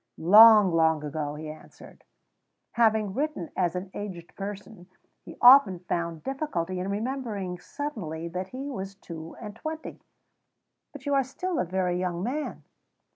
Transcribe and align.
"Long, 0.17 0.71
long 0.73 1.03
ago," 1.03 1.35
he 1.35 1.47
answered. 1.47 2.03
(Having 2.71 3.13
written 3.13 3.51
as 3.55 3.75
an 3.75 3.91
aged 3.93 4.35
person, 4.35 4.87
he 5.21 5.37
often 5.39 5.77
found 5.77 6.23
difficulty 6.23 6.79
in 6.79 6.89
remembering 6.89 7.59
suddenly 7.59 8.27
that 8.29 8.47
he 8.47 8.71
was 8.71 8.95
two 8.95 9.35
and 9.39 9.55
twenty.) 9.55 10.01
"But 10.91 11.05
you 11.05 11.13
are 11.13 11.23
still 11.23 11.59
a 11.59 11.65
very 11.65 11.99
young 11.99 12.23
man." 12.23 12.63